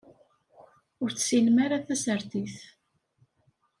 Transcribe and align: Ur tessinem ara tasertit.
Ur 1.01 1.09
tessinem 1.11 1.57
ara 1.65 1.83
tasertit. 1.85 2.55